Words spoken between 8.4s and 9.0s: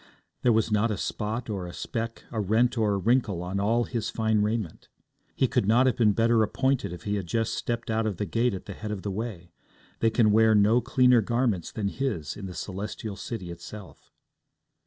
at the head